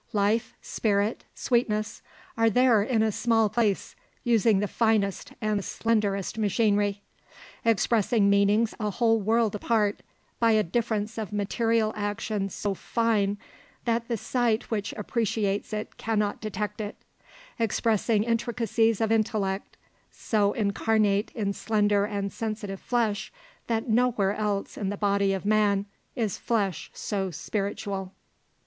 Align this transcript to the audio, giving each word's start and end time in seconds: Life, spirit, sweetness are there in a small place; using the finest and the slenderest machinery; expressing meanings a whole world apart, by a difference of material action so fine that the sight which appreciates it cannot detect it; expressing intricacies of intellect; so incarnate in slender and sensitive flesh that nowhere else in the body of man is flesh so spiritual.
Life, 0.13 0.55
spirit, 0.63 1.25
sweetness 1.35 2.01
are 2.35 2.49
there 2.49 2.81
in 2.81 3.03
a 3.03 3.11
small 3.11 3.49
place; 3.49 3.95
using 4.23 4.57
the 4.57 4.67
finest 4.67 5.33
and 5.39 5.59
the 5.59 5.63
slenderest 5.63 6.39
machinery; 6.39 7.03
expressing 7.63 8.27
meanings 8.27 8.73
a 8.79 8.89
whole 8.89 9.19
world 9.21 9.53
apart, 9.53 10.01
by 10.39 10.53
a 10.53 10.63
difference 10.63 11.19
of 11.19 11.31
material 11.31 11.93
action 11.95 12.49
so 12.49 12.73
fine 12.73 13.37
that 13.85 14.07
the 14.07 14.17
sight 14.17 14.71
which 14.71 14.91
appreciates 14.93 15.71
it 15.71 15.97
cannot 15.97 16.41
detect 16.41 16.81
it; 16.81 16.95
expressing 17.59 18.23
intricacies 18.23 19.01
of 19.01 19.11
intellect; 19.11 19.77
so 20.09 20.51
incarnate 20.53 21.31
in 21.35 21.53
slender 21.53 22.05
and 22.05 22.33
sensitive 22.33 22.79
flesh 22.79 23.31
that 23.67 23.87
nowhere 23.87 24.33
else 24.33 24.79
in 24.79 24.89
the 24.89 24.97
body 24.97 25.31
of 25.31 25.45
man 25.45 25.85
is 26.15 26.39
flesh 26.39 26.89
so 26.91 27.29
spiritual. 27.29 28.15